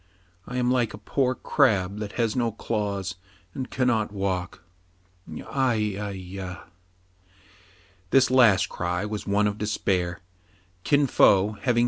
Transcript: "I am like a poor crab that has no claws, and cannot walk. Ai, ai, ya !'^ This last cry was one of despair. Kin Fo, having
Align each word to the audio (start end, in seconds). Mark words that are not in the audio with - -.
"I 0.51 0.57
am 0.57 0.71
like 0.71 0.95
a 0.95 0.97
poor 0.97 1.35
crab 1.35 1.99
that 1.99 2.13
has 2.13 2.35
no 2.35 2.51
claws, 2.51 3.13
and 3.53 3.69
cannot 3.69 4.11
walk. 4.11 4.63
Ai, 5.47 5.75
ai, 5.95 6.09
ya 6.13 6.55
!'^ 6.13 6.55
This 8.09 8.31
last 8.31 8.67
cry 8.67 9.05
was 9.05 9.27
one 9.27 9.45
of 9.45 9.59
despair. 9.59 10.21
Kin 10.83 11.05
Fo, 11.05 11.51
having 11.61 11.79